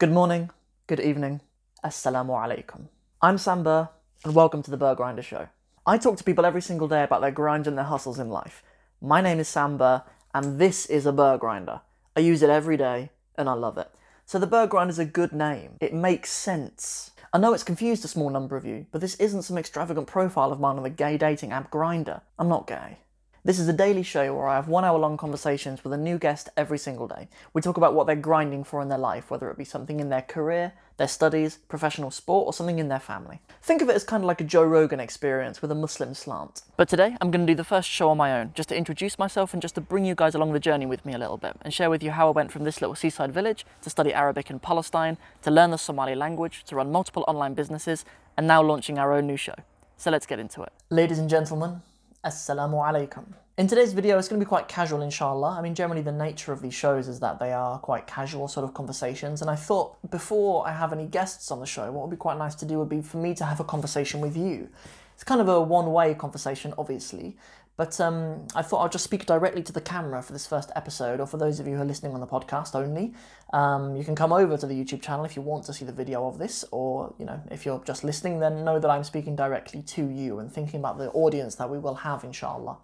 [0.00, 0.48] Good morning,
[0.86, 1.42] good evening,
[1.84, 2.88] assalamu alaikum.
[3.20, 3.90] I'm Sam Burr,
[4.24, 5.48] and welcome to the Burr Grinder Show.
[5.84, 8.62] I talk to people every single day about their grind and their hustles in life.
[9.02, 10.02] My name is Sam Burr,
[10.32, 11.82] and this is a Burr Grinder.
[12.16, 13.90] I use it every day, and I love it.
[14.24, 15.72] So the Burr Grindr is a good name.
[15.82, 17.10] It makes sense.
[17.34, 20.50] I know it's confused a small number of you, but this isn't some extravagant profile
[20.50, 22.22] of mine on the gay dating app Grinder.
[22.38, 22.96] I'm not gay.
[23.42, 26.18] This is a daily show where I have one hour long conversations with a new
[26.18, 27.26] guest every single day.
[27.54, 30.10] We talk about what they're grinding for in their life, whether it be something in
[30.10, 33.40] their career, their studies, professional sport, or something in their family.
[33.62, 36.64] Think of it as kind of like a Joe Rogan experience with a Muslim slant.
[36.76, 39.18] But today I'm going to do the first show on my own, just to introduce
[39.18, 41.56] myself and just to bring you guys along the journey with me a little bit
[41.62, 44.50] and share with you how I went from this little seaside village to study Arabic
[44.50, 48.04] in Palestine, to learn the Somali language, to run multiple online businesses,
[48.36, 49.54] and now launching our own new show.
[49.96, 50.74] So let's get into it.
[50.90, 51.80] Ladies and gentlemen,
[52.22, 53.24] Assalamu alaikum.
[53.56, 55.56] In today's video, it's going to be quite casual, inshallah.
[55.58, 58.64] I mean, generally, the nature of these shows is that they are quite casual sort
[58.64, 59.40] of conversations.
[59.40, 62.36] And I thought before I have any guests on the show, what would be quite
[62.36, 64.68] nice to do would be for me to have a conversation with you.
[65.14, 67.38] It's kind of a one way conversation, obviously,
[67.80, 71.18] but um, I thought I'd just speak directly to the camera for this first episode,
[71.18, 73.14] or for those of you who are listening on the podcast only.
[73.54, 75.92] Um, you can come over to the YouTube channel if you want to see the
[75.92, 79.34] video of this, or you know, if you're just listening, then know that I'm speaking
[79.34, 82.76] directly to you and thinking about the audience that we will have, inshallah.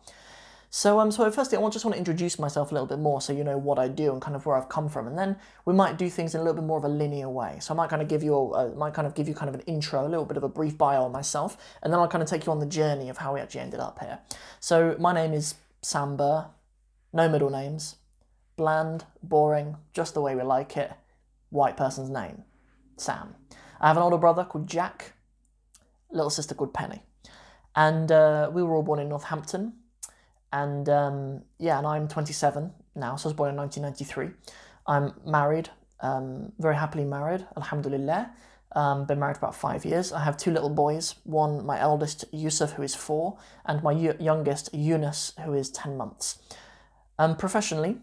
[0.70, 3.32] So, um, so firstly, I just want to introduce myself a little bit more so
[3.32, 5.72] you know what I do and kind of where I've come from, and then we
[5.72, 7.58] might do things in a little bit more of a linear way.
[7.60, 9.54] So I might kind of give you a, might kind of give you kind of
[9.54, 12.22] an intro, a little bit of a brief bio on myself, and then I'll kind
[12.22, 14.18] of take you on the journey of how we actually ended up here.
[14.60, 16.46] So my name is Sam Burr,
[17.12, 17.96] no middle names,
[18.56, 20.92] bland, boring, just the way we like it.
[21.50, 22.42] White person's name,
[22.96, 23.34] Sam.
[23.80, 25.12] I have an older brother called Jack,
[26.10, 27.02] little sister called Penny,
[27.74, 29.74] and uh, we were all born in Northampton
[30.52, 34.30] and um, yeah, and I'm 27 now, so I was born in 1993.
[34.86, 38.30] I'm married, um, very happily married, alhamdulillah.
[38.74, 40.12] Um, been married about five years.
[40.12, 41.14] I have two little boys.
[41.24, 46.38] One, my eldest Yusuf, who is four, and my youngest Yunus, who is 10 months.
[47.18, 47.96] Um, professionally,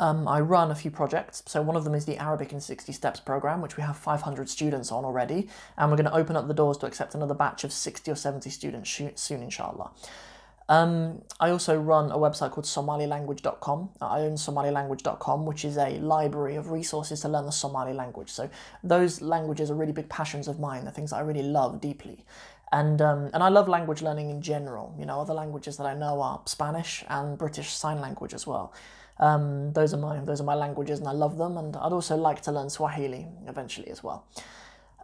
[0.00, 1.42] um, I run a few projects.
[1.46, 4.48] So one of them is the Arabic in 60 Steps program, which we have 500
[4.48, 7.62] students on already, and we're going to open up the doors to accept another batch
[7.64, 9.92] of 60 or 70 students soon, inshallah.
[10.68, 13.90] Um, I also run a website called SomaliLanguage.com.
[14.00, 18.30] I own SomaliLanguage.com, which is a library of resources to learn the Somali language.
[18.30, 18.50] So
[18.82, 20.84] those languages are really big passions of mine.
[20.84, 22.24] They're things that I really love deeply,
[22.72, 24.94] and um, and I love language learning in general.
[24.98, 28.72] You know, other languages that I know are Spanish and British Sign Language as well.
[29.18, 31.56] Um, those are my those are my languages, and I love them.
[31.56, 34.26] And I'd also like to learn Swahili eventually as well.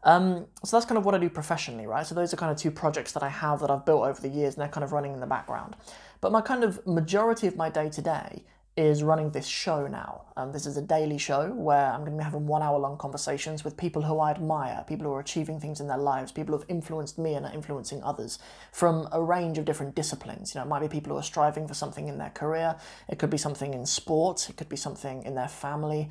[0.04, 2.06] Um, so that's kind of what I do professionally, right?
[2.06, 4.28] So those are kind of two projects that I have that I've built over the
[4.28, 5.76] years, and they're kind of running in the background.
[6.20, 10.22] But my kind of majority of my day to day is running this show now.
[10.34, 12.96] Um, this is a daily show where I'm going to be having one hour long
[12.96, 16.54] conversations with people who I admire, people who are achieving things in their lives, people
[16.54, 18.38] who have influenced me and are influencing others
[18.72, 20.54] from a range of different disciplines.
[20.54, 22.76] You know, it might be people who are striving for something in their career,
[23.08, 26.08] it could be something in sport, it could be something in their family.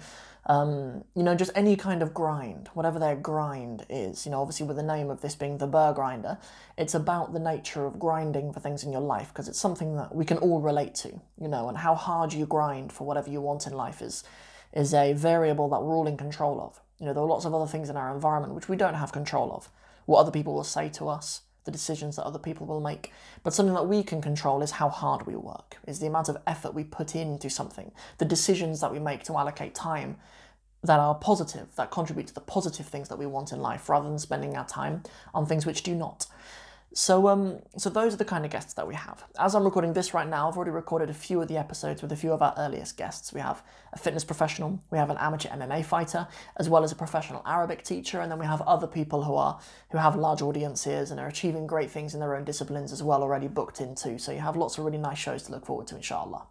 [0.47, 4.25] Um, you know, just any kind of grind, whatever their grind is.
[4.25, 6.39] You know, obviously with the name of this being the Burr Grinder,
[6.77, 10.15] it's about the nature of grinding for things in your life because it's something that
[10.15, 11.09] we can all relate to.
[11.39, 14.23] You know, and how hard you grind for whatever you want in life is
[14.73, 16.81] is a variable that we're all in control of.
[16.99, 19.11] You know, there are lots of other things in our environment which we don't have
[19.11, 19.69] control of.
[20.05, 23.11] What other people will say to us, the decisions that other people will make.
[23.43, 26.37] But something that we can control is how hard we work, is the amount of
[26.47, 30.17] effort we put into something, the decisions that we make to allocate time
[30.83, 34.09] that are positive, that contribute to the positive things that we want in life, rather
[34.09, 36.25] than spending our time on things which do not.
[36.93, 39.23] So, um, so those are the kind of guests that we have.
[39.39, 42.11] As I'm recording this right now, I've already recorded a few of the episodes with
[42.11, 43.31] a few of our earliest guests.
[43.31, 43.63] We have
[43.93, 47.83] a fitness professional, we have an amateur MMA fighter, as well as a professional Arabic
[47.83, 49.57] teacher, and then we have other people who are
[49.91, 53.23] who have large audiences and are achieving great things in their own disciplines as well,
[53.23, 54.19] already booked into.
[54.19, 56.45] So you have lots of really nice shows to look forward to, inshallah.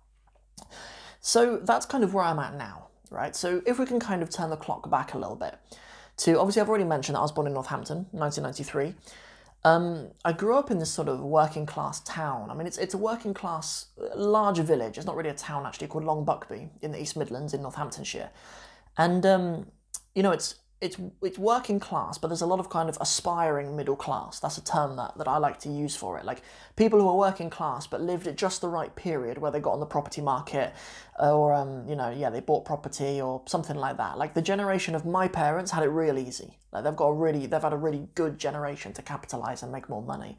[1.21, 3.37] So that's kind of where I'm at now, right?
[3.37, 5.57] So if we can kind of turn the clock back a little bit
[6.19, 8.95] to obviously I've already mentioned that I was born in Northampton, 1993.
[9.63, 12.51] Um, I grew up in this sort of working class town.
[12.51, 13.87] I mean, it's it's a working class,
[14.17, 14.97] larger village.
[14.97, 18.31] It's not really a town actually, called Long Buckby in the East Midlands in Northamptonshire,
[18.97, 19.67] and um,
[20.15, 23.77] you know, it's it's it's working class, but there's a lot of kind of aspiring
[23.77, 24.41] middle class.
[24.41, 26.25] That's a term that, that I like to use for it.
[26.25, 26.41] Like
[26.77, 29.73] people who are working class but lived at just the right period where they got
[29.73, 30.73] on the property market,
[31.19, 34.17] or um, you know, yeah, they bought property or something like that.
[34.17, 36.57] Like the generation of my parents had it real easy.
[36.73, 39.89] Like they've got a really they've had a really good generation to capitalize and make
[39.89, 40.39] more money.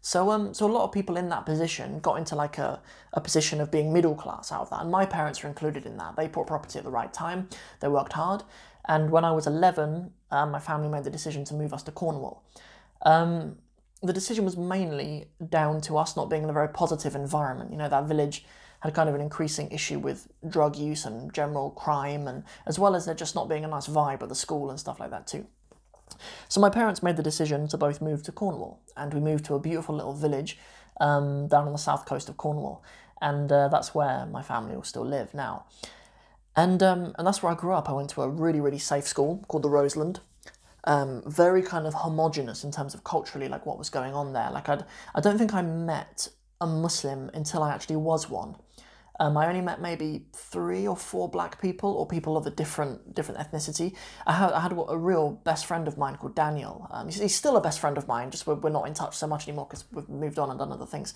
[0.00, 2.82] So um so a lot of people in that position got into like a,
[3.12, 4.82] a position of being middle class out of that.
[4.82, 6.16] And my parents are included in that.
[6.16, 7.48] They bought property at the right time,
[7.80, 8.42] they worked hard,
[8.88, 11.92] And when I was 11, um, my family made the decision to move us to
[11.92, 12.42] Cornwall.
[13.02, 13.58] Um,
[14.02, 17.70] the decision was mainly down to us not being in a very positive environment.
[17.70, 18.44] You know, that village
[18.80, 22.94] had kind of an increasing issue with drug use and general crime, and as well
[22.94, 25.26] as there just not being a nice vibe at the school and stuff like that
[25.26, 25.46] too.
[26.48, 29.54] So my parents made the decision to both move to Cornwall, and we moved to
[29.54, 30.58] a beautiful little village
[31.00, 32.82] um, down on the south coast of Cornwall,
[33.20, 35.66] and uh, that's where my family will still live now.
[36.58, 37.88] And um, and that's where I grew up.
[37.88, 40.18] I went to a really really safe school called the Roseland.
[40.82, 44.50] Um, very kind of homogenous in terms of culturally, like what was going on there.
[44.50, 44.84] Like I'd,
[45.14, 46.28] I don't think I met
[46.60, 48.56] a Muslim until I actually was one.
[49.20, 53.14] Um, I only met maybe three or four black people or people of a different
[53.14, 53.94] different ethnicity.
[54.26, 56.86] I had, I had a real best friend of mine called Daniel.
[56.92, 59.16] Um, he's, he's, still a best friend of mine, just we're, we're not in touch
[59.16, 61.14] so much anymore because we've moved on and done other things.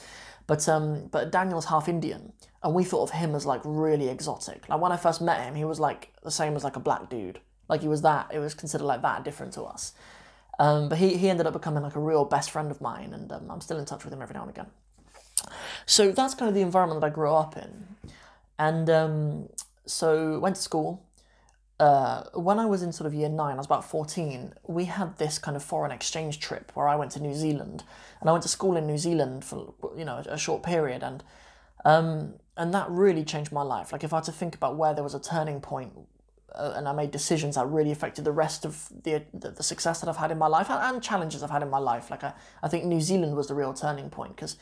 [0.48, 2.32] But um, but Daniel's half Indian,
[2.62, 4.68] and we thought of him as like really exotic.
[4.68, 7.08] Like when I first met him, he was like the same as like a black
[7.08, 7.38] dude.
[7.68, 8.30] Like he was that.
[8.32, 9.92] It was considered like that different to us.
[10.58, 13.30] Um, but he, he ended up becoming like a real best friend of mine, and
[13.30, 14.66] um, I'm still in touch with him every now and again.
[15.86, 17.91] So that's kind of the environment that I grew up in.
[18.58, 19.48] And um,
[19.86, 21.06] so went to school.
[21.80, 25.18] Uh, when I was in sort of year nine, I was about 14, we had
[25.18, 27.82] this kind of foreign exchange trip where I went to New Zealand.
[28.20, 31.02] And I went to school in New Zealand for, you know, a, short period.
[31.02, 31.24] And,
[31.84, 33.90] um, and that really changed my life.
[33.90, 35.92] Like if I had to think about where there was a turning point
[36.54, 40.00] uh, and I made decisions that really affected the rest of the, the, the success
[40.00, 42.10] that I've had in my life and, and, challenges I've had in my life.
[42.10, 44.56] Like I, I think New Zealand was the real turning point because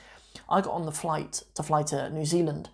[0.48, 2.70] I got on the flight to fly to New Zealand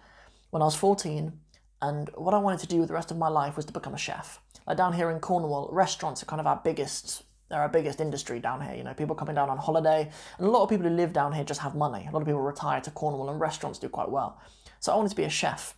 [0.57, 1.39] when I was 14,
[1.83, 3.93] and what I wanted to do with the rest of my life was to become
[3.93, 4.41] a chef.
[4.67, 8.41] Like down here in Cornwall, restaurants are kind of our biggest they're our biggest industry
[8.41, 8.75] down here.
[8.75, 11.35] You know, people coming down on holiday, and a lot of people who live down
[11.35, 12.07] here just have money.
[12.09, 14.41] A lot of people retire to Cornwall, and restaurants do quite well.
[14.81, 15.77] So I wanted to be a chef,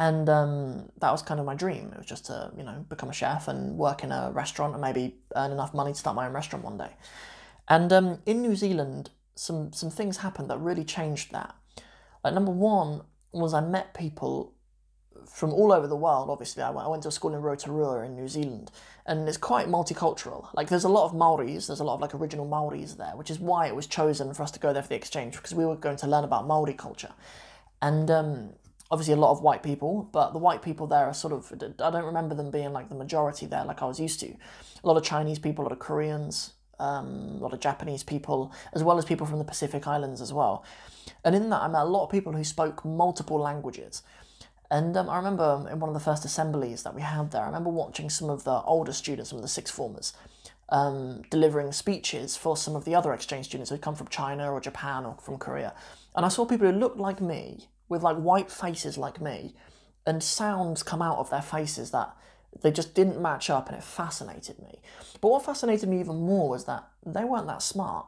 [0.00, 1.92] and um, that was kind of my dream.
[1.92, 4.82] It was just to you know become a chef and work in a restaurant and
[4.82, 6.90] maybe earn enough money to start my own restaurant one day.
[7.68, 11.54] And um, in New Zealand, some some things happened that really changed that.
[12.24, 14.52] Like number one was I met people
[15.28, 16.30] from all over the world.
[16.30, 18.70] Obviously, I went, I went to a school in Rotorua in New Zealand,
[19.06, 20.48] and it's quite multicultural.
[20.54, 23.30] Like, there's a lot of Maoris, there's a lot of like original Maoris there, which
[23.30, 25.64] is why it was chosen for us to go there for the exchange because we
[25.64, 27.12] were going to learn about Maori culture,
[27.82, 28.50] and um,
[28.90, 31.90] obviously a lot of white people, but the white people there are sort of I
[31.90, 34.28] don't remember them being like the majority there, like I was used to.
[34.28, 38.52] A lot of Chinese people, a lot of Koreans, um, a lot of Japanese people,
[38.72, 40.64] as well as people from the Pacific Islands as well.
[41.24, 44.02] And in that, I met a lot of people who spoke multiple languages.
[44.70, 47.46] And um, I remember in one of the first assemblies that we had there, I
[47.46, 50.12] remember watching some of the older students, some of the sixth formers,
[50.68, 54.60] um, delivering speeches for some of the other exchange students who'd come from China or
[54.60, 55.74] Japan or from Korea.
[56.14, 59.54] And I saw people who looked like me, with like white faces like me,
[60.04, 62.16] and sounds come out of their faces that
[62.62, 64.80] they just didn't match up and it fascinated me.
[65.20, 68.06] But what fascinated me even more was that they weren't that smart.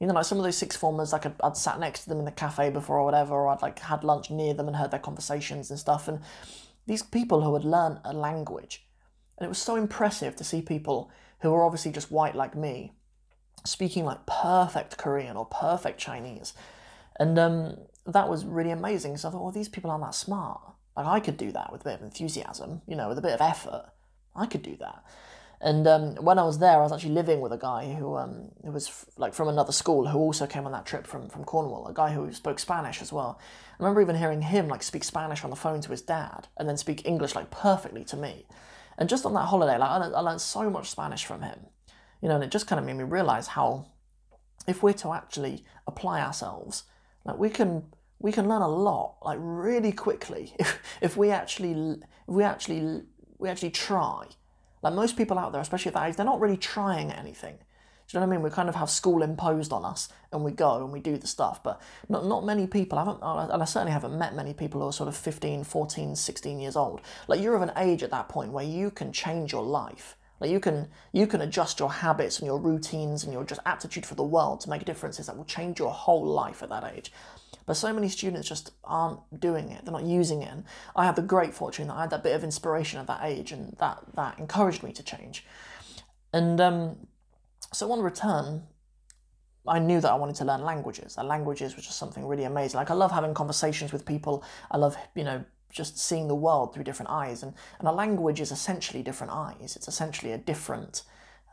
[0.00, 2.18] You know, like some of those six formers, like I'd, I'd sat next to them
[2.18, 4.90] in the cafe before or whatever, or I'd like had lunch near them and heard
[4.90, 6.08] their conversations and stuff.
[6.08, 6.20] And
[6.86, 8.86] these people who had learned a language,
[9.38, 11.10] and it was so impressive to see people
[11.40, 12.92] who were obviously just white like me,
[13.64, 16.54] speaking like perfect Korean or perfect Chinese.
[17.18, 17.76] And um,
[18.06, 19.16] that was really amazing.
[19.16, 20.60] So I thought, well, these people aren't that smart.
[20.96, 23.32] Like I could do that with a bit of enthusiasm, you know, with a bit
[23.32, 23.90] of effort.
[24.34, 25.04] I could do that.
[25.64, 28.50] And um, when I was there, I was actually living with a guy who um,
[28.62, 31.42] who was f- like from another school who also came on that trip from from
[31.44, 31.86] Cornwall.
[31.86, 33.40] A guy who spoke Spanish as well.
[33.72, 36.68] I remember even hearing him like speak Spanish on the phone to his dad, and
[36.68, 38.44] then speak English like perfectly to me.
[38.98, 41.58] And just on that holiday, like I learned, I learned so much Spanish from him,
[42.20, 43.86] you know, and it just kind of made me realize how,
[44.66, 46.84] if we're to actually apply ourselves,
[47.24, 47.84] like we can
[48.18, 53.04] we can learn a lot like really quickly if, if we actually if we actually
[53.38, 54.26] we actually try
[54.84, 57.56] like most people out there especially at that age they're not really trying anything
[58.06, 58.44] do you know what I mean?
[58.44, 61.26] We kind of have school imposed on us, and we go and we do the
[61.26, 61.62] stuff.
[61.62, 62.98] But not not many people.
[62.98, 66.14] I haven't, and I certainly haven't met many people who are sort of 15, 14,
[66.14, 67.00] 16 years old.
[67.28, 70.16] Like you're of an age at that point where you can change your life.
[70.38, 74.04] Like you can you can adjust your habits and your routines and your just aptitude
[74.04, 77.10] for the world to make differences that will change your whole life at that age.
[77.66, 80.50] But so many students just aren't doing it, they're not using it.
[80.50, 83.20] And I had the great fortune that I had that bit of inspiration at that
[83.22, 85.44] age, and that, that encouraged me to change.
[86.32, 87.06] And um,
[87.72, 88.64] so on return,
[89.66, 91.16] I knew that I wanted to learn languages.
[91.16, 92.76] And languages was just something really amazing.
[92.76, 94.44] Like I love having conversations with people.
[94.70, 97.42] I love, you know, just seeing the world through different eyes.
[97.42, 99.74] And, and a language is essentially different eyes.
[99.74, 101.02] It's essentially a different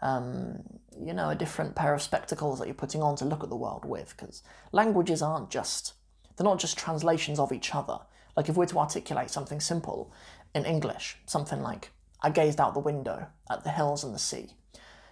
[0.01, 0.63] um,
[0.99, 3.55] you know, a different pair of spectacles that you're putting on to look at the
[3.55, 4.15] world with.
[4.17, 5.93] Because languages aren't just
[6.35, 7.99] they're not just translations of each other.
[8.35, 10.11] Like if we're to articulate something simple
[10.55, 14.51] in English, something like I gazed out the window at the hills and the sea.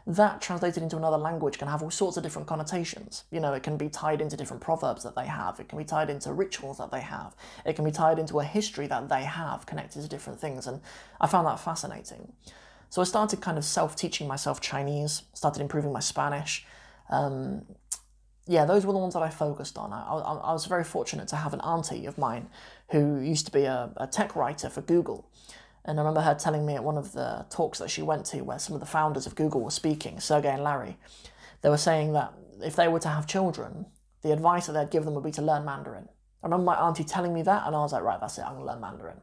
[0.08, 3.26] That translated into another language can have all sorts of different connotations.
[3.32, 5.84] You know, it can be tied into different proverbs that they have, it can be
[5.84, 7.36] tied into rituals that they have,
[7.66, 10.82] it can be tied into a history that they have connected to different things, and
[11.22, 12.34] I found that fascinating.
[12.90, 16.66] So I started kind of self teaching myself Chinese, started improving my Spanish.
[17.12, 17.66] Um,
[18.50, 19.94] yeah, those were the ones that I focused on.
[19.94, 22.50] I, I, I, was very fortunate to have an auntie of mine
[22.90, 25.30] who used to be a, a tech writer for Google.
[25.86, 28.42] And I remember her telling me at one of the talks that she went to,
[28.42, 30.98] where some of the founders of Google were speaking, Sergey and Larry,
[31.62, 33.86] they were saying that if they were to have children,
[34.24, 36.10] the advice that they'd give them would be to learn Mandarin.
[36.42, 38.58] I remember my auntie telling me that, and I was like, right, that's it, I'm
[38.58, 39.22] to learn Mandarin.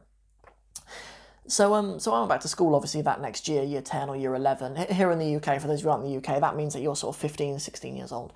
[1.47, 4.15] So, um, so I went back to school, obviously, that next year, year 10 or
[4.15, 4.75] year 11.
[4.93, 6.73] Here in the UK, for those of you who aren't in the UK, that means
[6.73, 8.33] that you're sort of 15, 16 years old.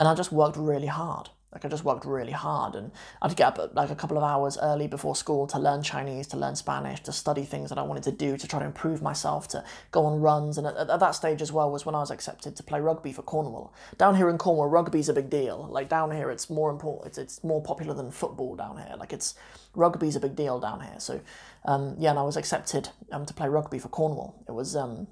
[0.00, 1.28] And I just worked really hard.
[1.52, 4.56] Like I just worked really hard, and I'd get up like a couple of hours
[4.62, 8.04] early before school to learn Chinese, to learn Spanish, to study things that I wanted
[8.04, 10.58] to do, to try to improve myself, to go on runs.
[10.58, 13.12] And at, at that stage as well was when I was accepted to play rugby
[13.12, 13.74] for Cornwall.
[13.98, 15.66] Down here in Cornwall, rugby's a big deal.
[15.68, 17.08] Like down here, it's more important.
[17.08, 18.94] It's, it's more popular than football down here.
[18.96, 19.34] Like it's
[19.74, 21.00] rugby's a big deal down here.
[21.00, 21.20] So
[21.64, 24.44] um, yeah, and I was accepted um, to play rugby for Cornwall.
[24.46, 25.08] It was um,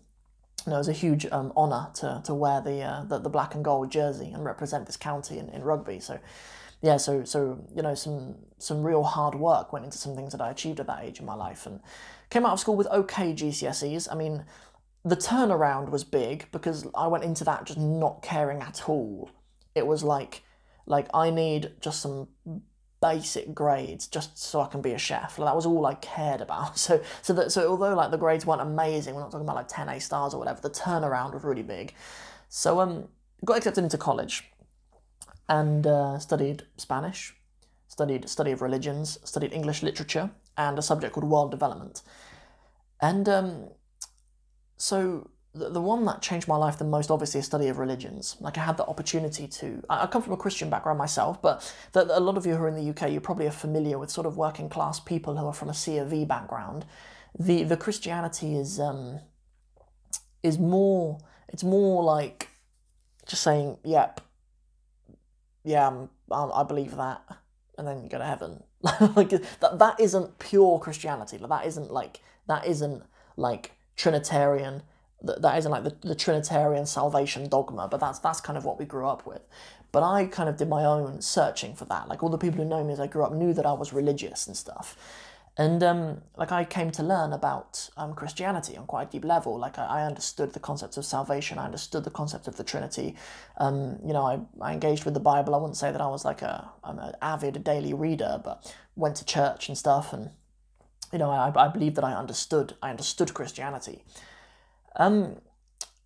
[0.69, 3.31] you know, it was a huge um, honour to, to wear the, uh, the, the
[3.31, 5.99] black and gold jersey and represent this county in, in rugby.
[5.99, 6.19] So,
[6.83, 10.43] yeah, so so you know, some some real hard work went into some things that
[10.43, 11.81] I achieved at that age in my life, and
[12.29, 14.09] came out of school with okay GCSEs.
[14.13, 14.45] I mean,
[15.05, 19.31] the turnaround was big because I went into that just not caring at all.
[19.75, 20.43] It was like
[20.85, 22.29] like I need just some
[23.01, 25.39] basic grades just so I can be a chef.
[25.39, 26.79] Like, that was all I cared about.
[26.79, 29.69] So so that so although like the grades weren't amazing, we're not talking about like
[29.69, 31.95] 10 A stars or whatever, the turnaround was really big.
[32.49, 33.09] So um
[33.45, 34.51] got accepted into college
[35.49, 37.35] and uh, studied Spanish,
[37.89, 42.03] studied study of religions, studied English literature and a subject called world development.
[43.01, 43.69] And um
[44.77, 48.37] so the, one that changed my life the most, obviously, is study of religions.
[48.41, 49.83] Like I had the opportunity to.
[49.89, 52.63] I, I come from a Christian background myself, but the, a lot of you who
[52.63, 55.47] are in the UK, you probably are familiar with sort of working class people who
[55.47, 56.87] are from a C of background.
[57.39, 59.21] The the Christianity is um,
[60.43, 61.19] is more.
[61.49, 62.49] It's more like
[63.27, 64.21] just saying, "Yep,
[65.65, 67.23] yeah, I'm, i believe that,"
[67.77, 68.63] and then you go to heaven.
[69.17, 69.79] like that.
[69.79, 71.39] That isn't pure Christianity.
[71.39, 73.03] Like that isn't like that isn't
[73.37, 74.83] like Trinitarian
[75.23, 78.85] that isn't like the, the Trinitarian salvation dogma, but that's that's kind of what we
[78.85, 79.43] grew up with.
[79.91, 82.09] But I kind of did my own searching for that.
[82.09, 83.93] Like all the people who know me as I grew up knew that I was
[83.93, 84.97] religious and stuff.
[85.57, 89.59] And um, like I came to learn about um, Christianity on quite a deep level.
[89.59, 91.59] Like I, I, understood the concept of salvation.
[91.59, 93.17] I understood the concept of the Trinity.
[93.57, 95.57] Um, you know, I, I engaged with the Bible.
[95.57, 99.17] I wouldn't say that I was like a I'm an avid daily reader, but went
[99.17, 100.13] to church and stuff.
[100.13, 100.31] And
[101.13, 104.05] you know, I, I believe that I understood I understood Christianity.
[104.97, 105.37] Um,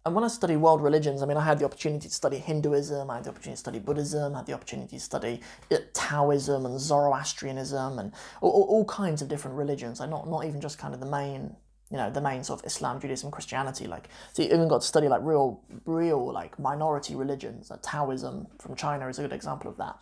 [0.05, 3.09] and when I study world religions, I mean, I had the opportunity to study Hinduism,
[3.09, 6.67] I had the opportunity to study Buddhism, I had the opportunity to study uh, Taoism
[6.67, 10.01] and Zoroastrianism and all, all kinds of different religions.
[10.01, 11.55] Like not not even just kind of the main,
[11.91, 13.87] you know, the main sort of Islam, Judaism, Christianity.
[13.87, 17.71] Like, so you even got to study like real, real like minority religions.
[17.71, 20.01] Like Taoism from China is a good example of that.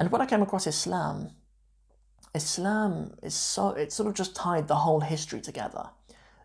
[0.00, 1.32] And when I came across Islam,
[2.34, 5.90] Islam is so it sort of just tied the whole history together.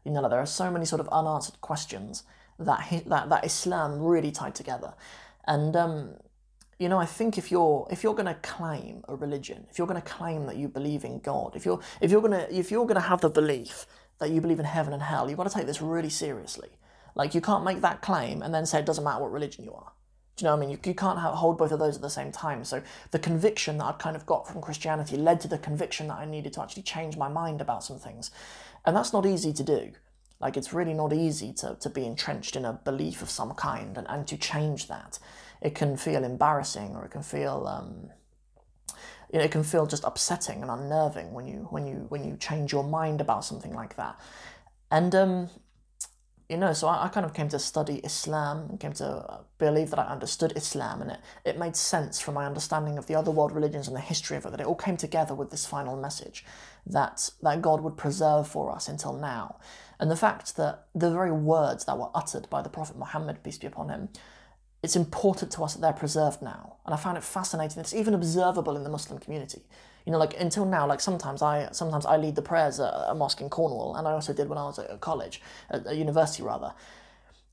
[0.05, 2.23] You know, there are so many sort of unanswered questions
[2.59, 4.93] that that that Islam really tied together,
[5.47, 6.15] and um,
[6.79, 9.87] you know, I think if you're if you're going to claim a religion, if you're
[9.87, 12.71] going to claim that you believe in God, if you're if you're going to if
[12.71, 13.85] you're going to have the belief
[14.19, 16.69] that you believe in heaven and hell, you've got to take this really seriously.
[17.15, 19.73] Like you can't make that claim and then say it doesn't matter what religion you
[19.73, 19.91] are.
[20.35, 20.69] Do you know what I mean?
[20.71, 22.63] You, you can't have, hold both of those at the same time.
[22.63, 22.81] So
[23.11, 26.25] the conviction that I'd kind of got from Christianity led to the conviction that I
[26.25, 28.31] needed to actually change my mind about some things.
[28.85, 29.91] And that's not easy to do.
[30.39, 33.97] Like, it's really not easy to, to be entrenched in a belief of some kind
[33.97, 35.19] and, and to change that.
[35.61, 37.65] It can feel embarrassing or it can feel.
[37.67, 38.09] Um,
[39.31, 42.37] you know, it can feel just upsetting and unnerving when you when you when you
[42.37, 44.19] change your mind about something like that.
[44.91, 45.49] And um,
[46.53, 49.89] you know, so I, I, kind of came to study Islam and came to believe
[49.89, 53.31] that I understood Islam, and it, it made sense from my understanding of the other
[53.31, 55.99] world religions and the history of it that it all came together with this final
[55.99, 56.45] message
[56.85, 59.57] that that God would preserve for us until now,
[59.99, 63.57] and the fact that the very words that were uttered by the Prophet Muhammad peace
[63.57, 64.09] be upon him,
[64.83, 67.79] it's important to us that they're preserved now, and I found it fascinating.
[67.79, 69.63] It's even observable in the Muslim community
[70.05, 73.15] you know, like until now, like sometimes I sometimes I lead the prayers at a
[73.15, 76.43] mosque in Cornwall, and I also did when I was at college, at a university
[76.43, 76.73] rather.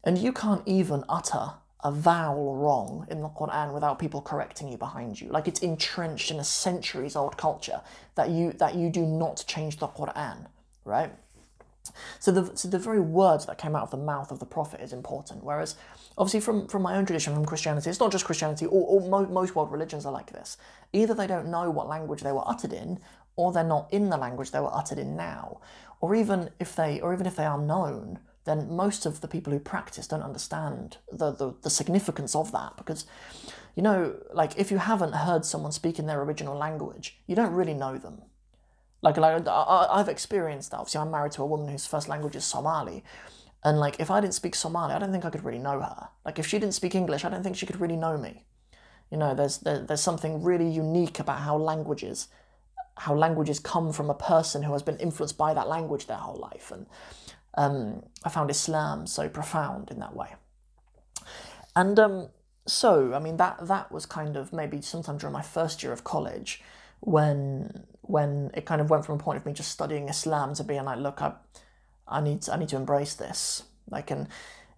[0.02, 1.52] And you can't even utter
[1.82, 5.28] a vowel wrong in the Quran without people correcting you behind you.
[5.28, 7.80] Like it's entrenched in a centuries old culture
[8.16, 10.46] that you that you do not change the Quran,
[10.84, 11.12] right?
[12.18, 14.80] So the so the very words that came out of the mouth of the prophet
[14.80, 15.44] is important.
[15.44, 15.76] Whereas,
[16.18, 18.66] obviously, from from my own tradition, from Christianity, it's not just Christianity.
[18.66, 20.56] All, all mo- most world religions are like this.
[20.92, 22.98] Either they don't know what language they were uttered in,
[23.36, 25.60] or they're not in the language they were uttered in now.
[26.00, 29.52] Or even if they or even if they are known, then most of the people
[29.52, 33.04] who practice don't understand the, the, the significance of that because
[33.76, 37.52] you know like if you haven't heard someone speak in their original language you don't
[37.52, 38.22] really know them
[39.02, 40.78] like, like I, I've experienced that.
[40.78, 43.02] Obviously, I'm married to a woman whose first language is Somali.
[43.62, 46.08] And like, if I didn't speak Somali, I don't think I could really know her.
[46.24, 48.44] Like, if she didn't speak English, I don't think she could really know me.
[49.10, 52.28] You know, there's there, there's something really unique about how languages,
[52.96, 56.38] how languages come from a person who has been influenced by that language their whole
[56.38, 56.70] life.
[56.70, 56.86] And
[57.54, 60.34] um, I found Islam so profound in that way.
[61.74, 62.28] And um,
[62.66, 66.04] so, I mean, that that was kind of maybe sometime during my first year of
[66.04, 66.62] college
[67.00, 70.64] when when it kind of went from a point of me just studying Islam to
[70.64, 71.32] being like, look, I,
[72.08, 73.62] I need to, I need to embrace this.
[73.88, 74.28] Like, and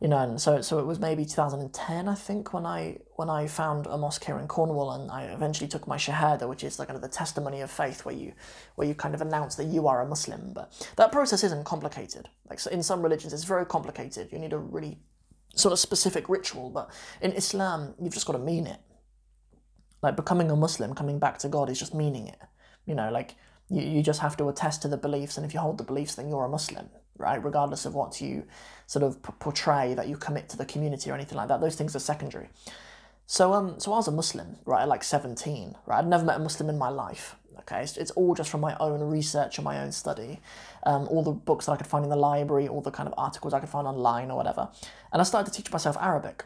[0.02, 3.46] you know, and so so it was maybe 2010, I think, when I when I
[3.46, 6.88] found a mosque here in Cornwall, and I eventually took my shahada, which is like
[6.88, 8.32] kind of the testimony of faith, where you
[8.74, 10.52] where you kind of announce that you are a Muslim.
[10.52, 12.28] But that process isn't complicated.
[12.50, 14.32] Like so in some religions, it's very complicated.
[14.32, 14.98] You need a really
[15.54, 18.80] sort of specific ritual, but in Islam, you've just got to mean it.
[20.02, 22.40] Like becoming a Muslim, coming back to God, is just meaning it.
[22.86, 23.34] You know, like
[23.68, 26.14] you, you just have to attest to the beliefs, and if you hold the beliefs,
[26.14, 27.42] then you're a Muslim, right?
[27.42, 28.44] Regardless of what you
[28.86, 31.60] sort of p- portray that you commit to the community or anything like that.
[31.60, 32.48] Those things are secondary.
[33.26, 35.98] So um, so I was a Muslim, right, at like 17, right?
[35.98, 37.36] I'd never met a Muslim in my life.
[37.60, 40.40] Okay, it's, it's all just from my own research and my own study,
[40.84, 43.14] um, all the books that I could find in the library, all the kind of
[43.16, 44.68] articles I could find online or whatever.
[45.12, 46.44] And I started to teach myself Arabic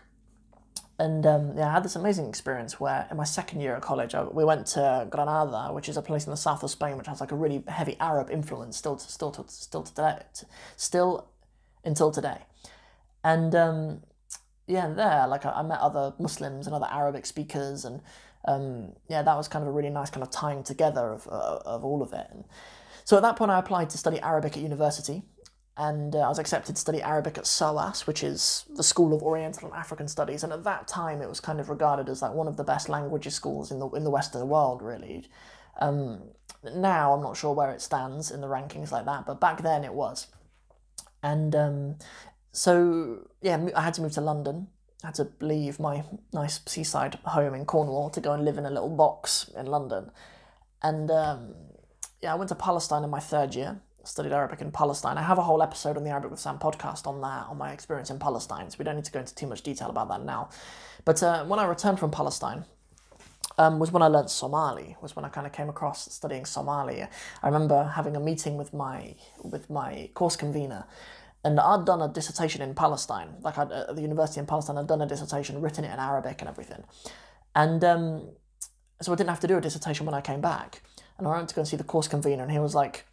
[0.99, 4.15] and um, yeah, I had this amazing experience where in my second year at college,
[4.15, 7.07] I, we went to Granada, which is a place in the south of Spain, which
[7.07, 10.19] has like a really heavy Arab influence still, to, still, to, still to today,
[10.76, 11.29] still
[11.85, 12.38] until today.
[13.23, 14.03] And um,
[14.67, 18.00] yeah, there, like I, I, met other Muslims and other Arabic speakers, and
[18.47, 21.59] um, yeah, that was kind of a really nice kind of tying together of, uh,
[21.67, 22.26] of all of it.
[22.30, 22.45] And
[23.04, 25.25] so at that point, I applied to study Arabic at university
[25.78, 29.23] and uh, I was accepted to study Arabic at SOAS, which is the School of
[29.23, 30.43] Oriental and African Studies.
[30.43, 32.89] And at that time, it was kind of regarded as like one of the best
[32.89, 35.28] languages schools in the in the Western world, really.
[35.78, 36.23] Um,
[36.75, 39.84] now I'm not sure where it stands in the rankings like that, but back then
[39.84, 40.28] it was.
[41.23, 41.97] And um,
[42.52, 44.69] so yeah, I had to move to London.
[45.04, 48.65] I had to leave my nice seaside home in Cornwall to go and live in
[48.65, 50.10] a little box in London.
[50.82, 51.54] And um,
[52.23, 55.19] yeah, I went to Palestine in my third year studied Arabic in Palestine.
[55.19, 57.73] I have a whole episode on the Arabic with Sam podcast on that, on my
[57.73, 60.23] experience in Palestine, so we don't need to go into too much detail about that
[60.25, 60.49] now.
[61.04, 62.64] But uh, when I returned from Palestine,
[63.58, 64.97] um, was when I learnt Somali.
[65.00, 67.02] Was when I kind of came across studying Somali.
[67.02, 70.84] I remember having a meeting with my with my course convener,
[71.42, 73.36] and I'd done a dissertation in Palestine.
[73.40, 76.40] Like I'd, at the university in Palestine, I'd done a dissertation, written it in Arabic
[76.40, 76.84] and everything,
[77.54, 78.28] and um,
[79.00, 80.82] so I didn't have to do a dissertation when I came back.
[81.19, 83.06] And I went to go and see the course convener, and he was like,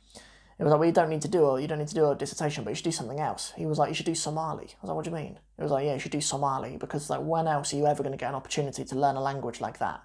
[0.59, 2.09] it was like, well, you don't need to do a, you don't need to do
[2.09, 3.53] a dissertation, but you should do something else.
[3.57, 4.65] He was like, you should do Somali.
[4.65, 5.39] I was like, what do you mean?
[5.57, 8.03] It was like, yeah, you should do Somali because like, when else are you ever
[8.03, 10.03] going to get an opportunity to learn a language like that?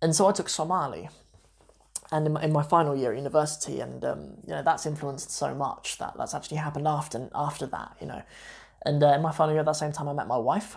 [0.00, 1.08] And so I took Somali,
[2.10, 5.30] and in my, in my final year at university, and um, you know that's influenced
[5.30, 8.22] so much that that's actually happened after after that, you know.
[8.84, 10.76] And uh, in my final year, at that same time, I met my wife.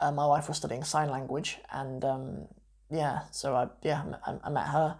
[0.00, 2.48] Uh, my wife was studying sign language, and um,
[2.90, 4.98] yeah, so I yeah I, I met her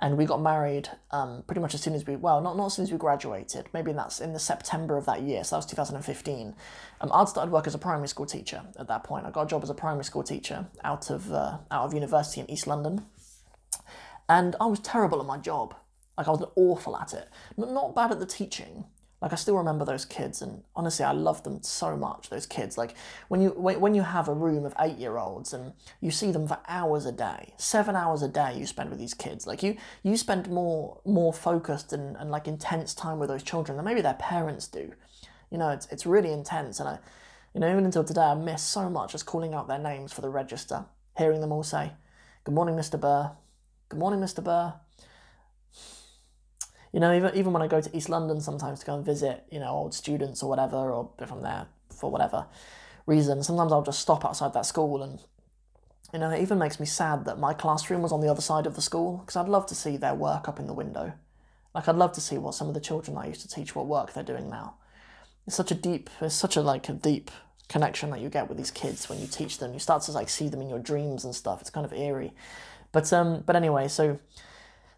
[0.00, 2.74] and we got married um, pretty much as soon as we well not not as
[2.74, 5.66] soon as we graduated maybe that's in the september of that year so that was
[5.66, 6.54] 2015
[7.00, 9.26] um, i'd started work as a primary school teacher at that point.
[9.26, 12.40] I got a job as a primary school teacher out of uh, out of university
[12.40, 13.06] in east london.
[14.28, 15.74] And i was terrible at my job.
[16.16, 17.28] Like i was awful at it.
[17.56, 18.86] Not bad at the teaching
[19.20, 22.30] like I still remember those kids, and honestly, I love them so much.
[22.30, 22.94] Those kids, like
[23.28, 26.48] when you when you have a room of eight year olds and you see them
[26.48, 29.46] for hours a day, seven hours a day you spend with these kids.
[29.46, 33.76] Like you you spend more more focused and, and like intense time with those children
[33.76, 34.92] than maybe their parents do.
[35.50, 36.98] You know, it's it's really intense, and I,
[37.52, 40.22] you know, even until today, I miss so much just calling out their names for
[40.22, 40.86] the register,
[41.18, 41.92] hearing them all say,
[42.44, 42.98] "Good morning, Mr.
[42.98, 43.32] Burr.
[43.90, 44.42] Good morning, Mr.
[44.42, 44.74] Burr."
[46.92, 49.44] You know, even even when I go to East London sometimes to go and visit,
[49.50, 52.46] you know, old students or whatever, or from there for whatever
[53.06, 55.20] reason, sometimes I'll just stop outside that school and
[56.12, 58.66] you know, it even makes me sad that my classroom was on the other side
[58.66, 61.12] of the school because I'd love to see their work up in the window.
[61.74, 63.86] Like I'd love to see what some of the children I used to teach what
[63.86, 64.74] work they're doing now.
[65.46, 67.30] It's such a deep, it's such a like a deep
[67.68, 69.72] connection that you get with these kids when you teach them.
[69.72, 71.60] You start to like see them in your dreams and stuff.
[71.60, 72.32] It's kind of eerie.
[72.90, 74.18] But um, but anyway, so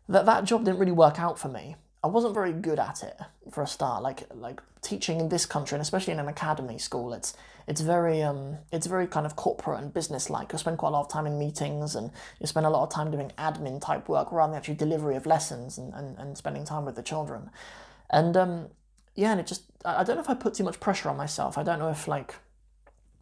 [0.08, 1.76] that that job didn't really work out for me.
[2.04, 3.16] I wasn't very good at it
[3.52, 4.02] for a start.
[4.02, 7.34] Like like teaching in this country, and especially in an academy school, it's
[7.68, 10.52] it's very um it's very kind of corporate and business like.
[10.52, 12.10] You spend quite a lot of time in meetings, and
[12.40, 15.26] you spend a lot of time doing admin type work rather than actually delivery of
[15.26, 17.50] lessons and, and, and spending time with the children.
[18.10, 18.68] And um
[19.14, 21.56] yeah, and it just I don't know if I put too much pressure on myself.
[21.56, 22.34] I don't know if like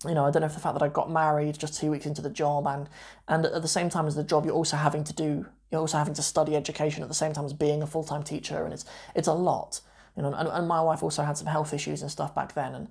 [0.07, 2.07] you know, I don't know if the fact that I got married just two weeks
[2.07, 2.89] into the job and
[3.29, 5.99] and at the same time as the job, you're also having to do you're also
[5.99, 8.73] having to study education at the same time as being a full time teacher, and
[8.73, 9.81] it's it's a lot.
[10.17, 12.75] You know, and, and my wife also had some health issues and stuff back then,
[12.75, 12.89] and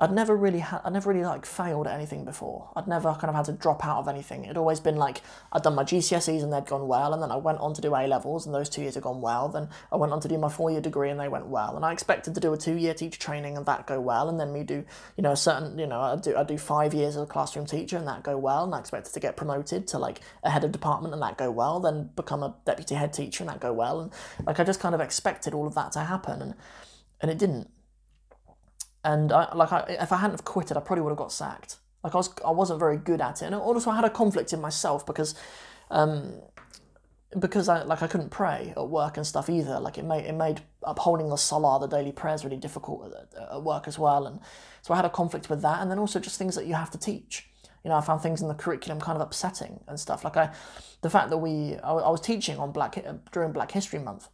[0.00, 2.70] I'd never really had, I'd never really like failed at anything before.
[2.76, 4.44] I'd never kind of had to drop out of anything.
[4.44, 7.36] It'd always been like I'd done my GCSEs and they'd gone well, and then I
[7.36, 9.48] went on to do A levels and those two years had gone well.
[9.48, 11.74] Then I went on to do my four year degree and they went well.
[11.74, 14.38] And I expected to do a two year teacher training and that go well, and
[14.38, 14.84] then me do
[15.16, 17.66] you know a certain you know I do I do five years as a classroom
[17.66, 20.62] teacher and that go well, and I expected to get promoted to like a head
[20.62, 23.72] of department and that go well, then become a deputy head teacher and that go
[23.72, 24.12] well, and
[24.46, 26.54] like I just kind of expected all of that to happen, and
[27.20, 27.68] and it didn't
[29.04, 31.76] and I, like I, if I hadn't have quitted, I probably would have got sacked.
[32.02, 34.52] Like I was, I wasn't very good at it, and also I had a conflict
[34.52, 35.34] in myself because,
[35.90, 36.34] um,
[37.38, 39.80] because I like I couldn't pray at work and stuff either.
[39.80, 43.62] Like it made it made upholding the salah, the daily prayers, really difficult at, at
[43.62, 44.40] work as well, and
[44.82, 46.90] so I had a conflict with that, and then also just things that you have
[46.92, 47.48] to teach.
[47.84, 50.24] You know, I found things in the curriculum kind of upsetting and stuff.
[50.24, 50.52] Like I,
[51.00, 52.98] the fact that we, I, I was teaching on Black
[53.32, 54.28] during Black History Month,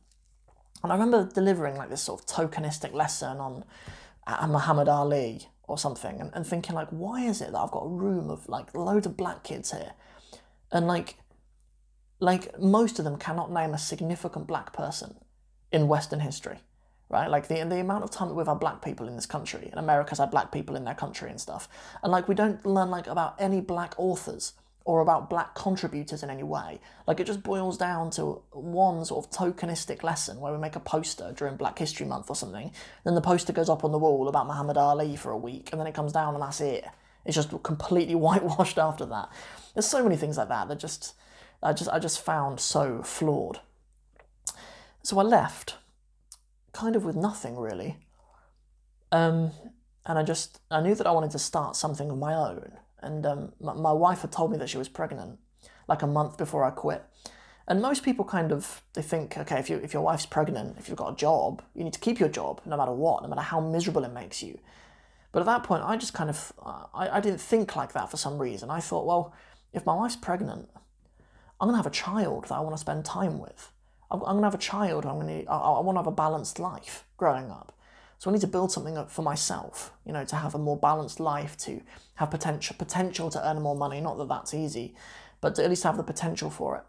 [0.83, 3.64] and I remember delivering like this sort of tokenistic lesson on
[4.26, 7.84] at Muhammad Ali or something and, and thinking like why is it that I've got
[7.84, 9.92] a room of like loads of black kids here?
[10.72, 11.16] And like
[12.20, 15.16] like most of them cannot name a significant black person
[15.72, 16.58] in Western history
[17.14, 17.28] right?
[17.30, 19.78] Like the, the amount of time that we've had black people in this country and
[19.78, 21.68] America's had black people in their country and stuff.
[22.02, 26.28] And like we don't learn like about any black authors or about black contributors in
[26.28, 26.78] any way.
[27.06, 30.80] Like it just boils down to one sort of tokenistic lesson where we make a
[30.80, 32.70] poster during Black History Month or something.
[33.02, 35.80] Then the poster goes up on the wall about Muhammad Ali for a week, and
[35.80, 36.84] then it comes down and that's it.
[37.24, 39.30] It's just completely whitewashed after that.
[39.72, 41.14] There's so many things like that that just
[41.62, 43.60] I just I just found so flawed.
[45.02, 45.76] So I left,
[46.72, 47.96] kind of with nothing really.
[49.10, 49.52] Um,
[50.04, 52.72] and I just I knew that I wanted to start something of my own
[53.04, 55.38] and um, my, my wife had told me that she was pregnant
[55.88, 57.04] like a month before I quit.
[57.66, 60.88] And most people kind of they think, okay, if you if your wife's pregnant, if
[60.88, 63.40] you've got a job, you need to keep your job no matter what, no matter
[63.40, 64.58] how miserable it makes you.
[65.32, 68.16] But at that point, I just kind of I, I didn't think like that for
[68.16, 68.70] some reason.
[68.70, 69.34] I thought, well,
[69.72, 70.68] if my wife's pregnant,
[71.60, 73.72] I'm gonna have a child that I want to spend time with.
[74.10, 75.06] I'm, I'm gonna have a child.
[75.06, 77.73] I'm gonna I, I want to have a balanced life growing up.
[78.24, 80.78] So I need to build something up for myself, you know, to have a more
[80.78, 81.82] balanced life, to
[82.14, 84.00] have potential potential to earn more money.
[84.00, 84.94] Not that that's easy,
[85.42, 86.84] but to at least have the potential for it.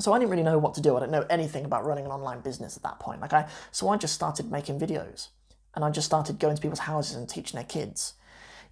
[0.00, 0.96] So I didn't really know what to do.
[0.96, 3.20] I didn't know anything about running an online business at that point.
[3.20, 5.30] Like I, so I just started making videos,
[5.74, 8.14] and I just started going to people's houses and teaching their kids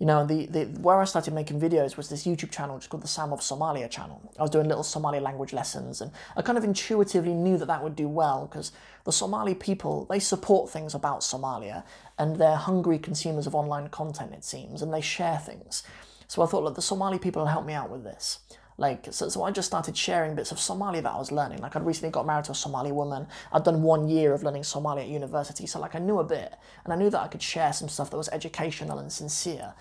[0.03, 3.05] you know, the, the where I started making videos was this YouTube channel just called
[3.05, 4.33] the Sam of Somalia channel.
[4.37, 7.85] I was doing little Somali language lessons, and I kind of intuitively knew that that
[7.85, 8.73] would do well because
[9.05, 11.85] the Somali people they support things about Somalia,
[12.19, 15.85] and they're hungry consumers of online content, it seems, and they share things.
[16.27, 18.41] So I thought, look, the Somali people will help me out with this.
[18.79, 21.59] Like, so, so I just started sharing bits of Somali that I was learning.
[21.59, 23.27] Like, I'd recently got married to a Somali woman.
[23.53, 25.67] I'd done one year of learning Somali at university.
[25.67, 26.55] So, like, I knew a bit.
[26.85, 29.75] And I knew that I could share some stuff that was educational and sincere.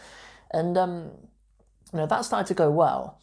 [0.52, 1.12] And, um,
[1.94, 3.20] you know, that started to go well.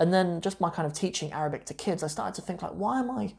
[0.00, 2.72] And then just my kind of teaching Arabic to kids, I started to think, like,
[2.72, 3.34] why am I,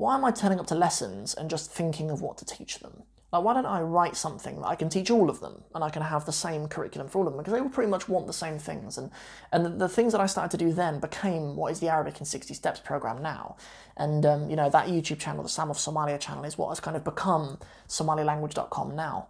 [0.00, 3.02] why am I turning up to lessons and just thinking of what to teach them?
[3.30, 5.90] Like, why don't I write something that I can teach all of them and I
[5.90, 7.42] can have the same curriculum for all of them?
[7.42, 8.96] Because they will pretty much want the same things.
[8.96, 9.10] And,
[9.52, 12.18] and the, the things that I started to do then became what is the Arabic
[12.18, 13.56] in 60 Steps program now.
[13.94, 16.80] And, um, you know, that YouTube channel, the Sam of Somalia channel, is what has
[16.80, 17.58] kind of become
[17.88, 19.28] SomaliLanguage.com now.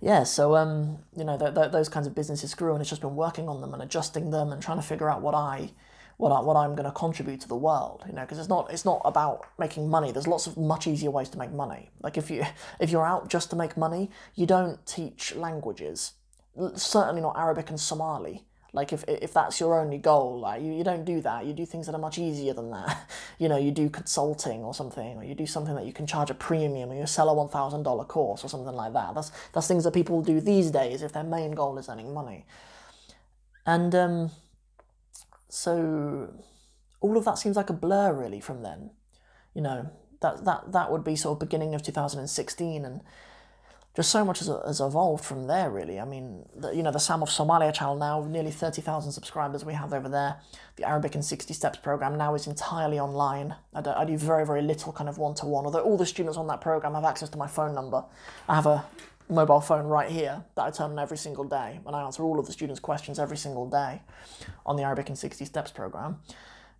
[0.00, 3.02] Yeah, so, um, you know, th- th- those kinds of businesses grew and it's just
[3.02, 5.72] been working on them and adjusting them and trying to figure out what I
[6.16, 8.72] what I, what I'm going to contribute to the world, you know, because it's not
[8.72, 10.12] it's not about making money.
[10.12, 11.90] There's lots of much easier ways to make money.
[12.02, 12.44] Like if you
[12.80, 16.12] if you're out just to make money, you don't teach languages.
[16.74, 18.44] Certainly not Arabic and Somali.
[18.72, 21.44] Like if if that's your only goal, like you, you don't do that.
[21.46, 23.10] You do things that are much easier than that.
[23.38, 26.30] You know, you do consulting or something, or you do something that you can charge
[26.30, 29.14] a premium, or you sell a one thousand dollar course or something like that.
[29.14, 32.46] That's that's things that people do these days if their main goal is earning money.
[33.66, 34.30] And um,
[35.56, 36.34] so
[37.00, 38.90] all of that seems like a blur really from then.
[39.54, 39.90] You know,
[40.20, 43.00] that that that would be sort of beginning of 2016 and
[43.94, 45.98] just so much has, has evolved from there, really.
[45.98, 49.72] I mean, the, you know, the Sam of Somalia channel now, nearly 30,000 subscribers we
[49.72, 50.36] have over there.
[50.76, 53.54] The Arabic in 60 Steps program now is entirely online.
[53.72, 56.04] I do, I do very, very little kind of one to one, although all the
[56.04, 58.04] students on that program have access to my phone number.
[58.46, 58.84] I have a
[59.28, 62.38] mobile phone right here that I turn on every single day, and I answer all
[62.38, 64.02] of the students' questions every single day
[64.64, 66.20] on the Arabic in 60 Steps program.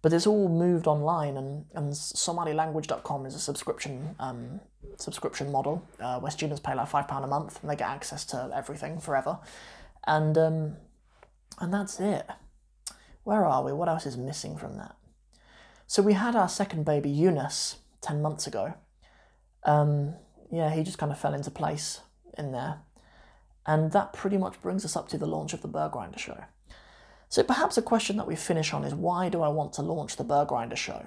[0.03, 4.61] But it's all moved online, and, and SomaliLanguage.com is a subscription um,
[4.99, 8.25] subscription model uh, where students pay like five pound a month and they get access
[8.27, 9.39] to everything forever,
[10.07, 10.77] and um,
[11.61, 12.27] and that's it.
[13.25, 13.73] Where are we?
[13.73, 14.95] What else is missing from that?
[15.89, 18.75] So we had our second baby, Yunus, ten months ago.
[19.65, 20.15] Um,
[20.53, 22.01] yeah, he just kind of fell into place
[22.38, 22.81] in there,
[23.66, 26.44] and that pretty much brings us up to the launch of the Burr Grinder Show.
[27.29, 30.16] So perhaps a question that we finish on is why do I want to launch
[30.16, 31.07] the Burr Grinder Show?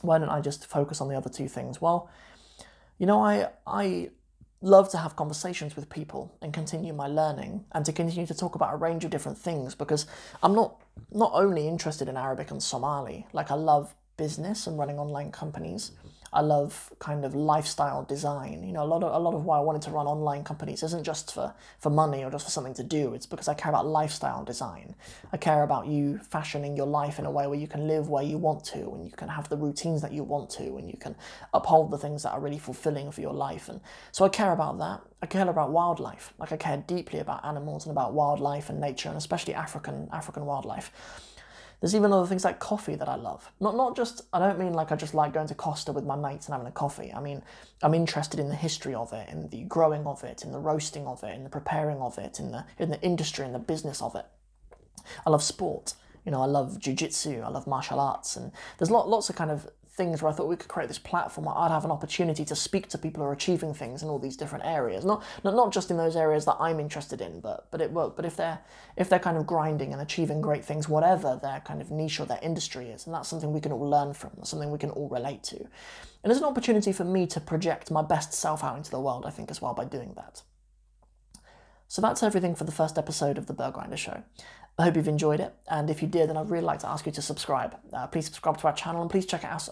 [0.00, 1.80] Why don't I just focus on the other two things?
[1.80, 2.10] Well,
[2.98, 4.10] you know, I I
[4.62, 8.54] love to have conversations with people and continue my learning and to continue to talk
[8.54, 10.06] about a range of different things because
[10.42, 10.80] I'm not
[11.10, 15.92] not only interested in Arabic and Somali, like I love business and running online companies.
[16.34, 18.62] I love kind of lifestyle design.
[18.62, 20.82] You know, a lot of a lot of why I wanted to run online companies
[20.82, 23.12] isn't just for for money or just for something to do.
[23.12, 24.94] It's because I care about lifestyle design.
[25.32, 28.22] I care about you fashioning your life in a way where you can live where
[28.22, 30.96] you want to, and you can have the routines that you want to, and you
[30.96, 31.16] can
[31.52, 33.68] uphold the things that are really fulfilling for your life.
[33.68, 35.02] And so I care about that.
[35.20, 36.32] I care about wildlife.
[36.38, 40.46] Like I care deeply about animals and about wildlife and nature, and especially African African
[40.46, 40.90] wildlife.
[41.82, 43.50] There's even other things like coffee that I love.
[43.58, 46.14] Not not just I don't mean like I just like going to Costa with my
[46.14, 47.12] mates and having a coffee.
[47.12, 47.42] I mean
[47.82, 51.08] I'm interested in the history of it, in the growing of it, in the roasting
[51.08, 54.00] of it, in the preparing of it, in the in the industry and the business
[54.00, 54.26] of it.
[55.26, 55.94] I love sport.
[56.24, 59.50] You know, I love jujitsu, I love martial arts, and there's lot, lots of kind
[59.50, 62.46] of things where I thought we could create this platform where I'd have an opportunity
[62.46, 65.04] to speak to people who are achieving things in all these different areas.
[65.04, 68.24] Not not, not just in those areas that I'm interested in, but but it but
[68.24, 68.60] if they're
[68.96, 72.26] if they're kind of grinding and achieving great things, whatever their kind of niche or
[72.26, 75.08] their industry is, and that's something we can all learn from, something we can all
[75.08, 75.58] relate to.
[76.22, 79.26] And it's an opportunity for me to project my best self out into the world,
[79.26, 80.42] I think, as well by doing that.
[81.88, 84.22] So that's everything for the first episode of the Burr Grinder Show.
[84.78, 87.04] I hope you've enjoyed it, and if you did, then I'd really like to ask
[87.04, 87.76] you to subscribe.
[87.92, 89.68] Uh, please subscribe to our channel, and please check out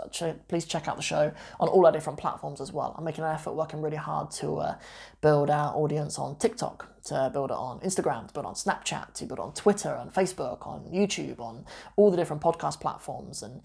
[0.49, 2.95] please check out the show on all our different platforms as well.
[2.99, 4.79] I'm making an effort, working really hard to uh,
[5.23, 9.25] build our audience on TikTok, to build it on Instagram, to build on Snapchat, to
[9.25, 11.65] build on Twitter and Facebook, on YouTube, on
[11.97, 13.63] all the different podcast platforms, and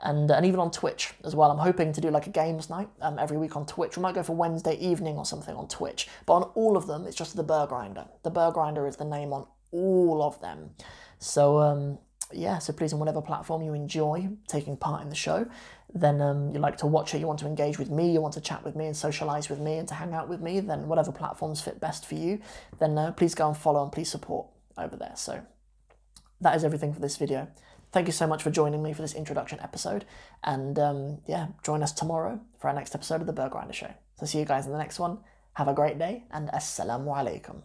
[0.00, 1.52] and, and even on Twitch as well.
[1.52, 3.96] I'm hoping to do like a games night um, every week on Twitch.
[3.96, 7.06] We might go for Wednesday evening or something on Twitch, but on all of them,
[7.06, 8.06] it's just the Burr Grinder.
[8.24, 10.70] The Burr Grinder is the name on all of them.
[11.18, 11.98] So um,
[12.32, 15.46] yeah, so please on whatever platform you enjoy taking part in the show,
[15.94, 18.34] then um, you like to watch it, you want to engage with me, you want
[18.34, 20.88] to chat with me and socialize with me and to hang out with me, then
[20.88, 22.40] whatever platforms fit best for you,
[22.78, 24.46] then uh, please go and follow and please support
[24.78, 25.12] over there.
[25.16, 25.42] So
[26.40, 27.48] that is everything for this video.
[27.92, 30.06] Thank you so much for joining me for this introduction episode,
[30.42, 33.92] and um, yeah, join us tomorrow for our next episode of the Burr Grinder Show.
[34.18, 35.18] So see you guys in the next one.
[35.54, 37.62] Have a great day, and assalamu alaikum.